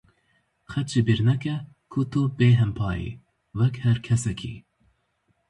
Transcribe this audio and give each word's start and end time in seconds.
Qet 0.69 0.85
ji 0.91 1.01
bîr 1.07 1.21
neke 1.27 1.55
ku 1.91 1.99
tu 2.11 2.21
bêhempa 2.37 2.91
yî, 2.99 3.09
wek 3.57 3.75
her 3.83 3.97
kesekî. 4.05 4.55